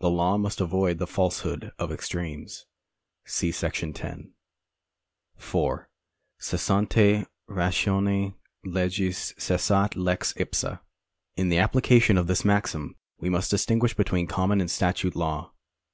The 0.00 0.10
law 0.10 0.36
must 0.36 0.60
avoid 0.60 0.98
the 0.98 1.06
falsehood 1.06 1.72
of 1.78 1.90
extremes. 1.90 2.66
See§ 3.24 3.48
10. 3.94 4.34
4. 5.38 5.90
Cessante 6.38 7.24
ratione 7.48 8.34
lecjis 8.66 9.34
cessat 9.38 9.96
lex 9.96 10.34
ipsa. 10.36 10.80
In 11.36 11.48
the 11.48 11.56
application 11.56 12.18
of 12.18 12.26
this 12.26 12.44
maxim 12.44 12.94
wo 13.20 13.30
must 13.30 13.50
distinguish 13.50 13.94
between 13.94 14.26
common 14.26 14.60
and 14.60 14.70
statute 14.70 15.16
law. 15.16 15.50